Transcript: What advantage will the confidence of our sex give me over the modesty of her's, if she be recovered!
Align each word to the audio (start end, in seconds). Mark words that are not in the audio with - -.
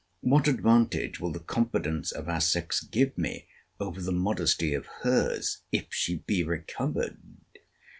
What 0.21 0.47
advantage 0.47 1.19
will 1.19 1.31
the 1.31 1.39
confidence 1.39 2.11
of 2.11 2.27
our 2.27 2.41
sex 2.41 2.81
give 2.83 3.15
me 3.19 3.47
over 3.79 4.01
the 4.01 4.11
modesty 4.11 4.73
of 4.73 4.87
her's, 5.03 5.61
if 5.71 5.93
she 5.93 6.15
be 6.25 6.43
recovered! 6.43 7.17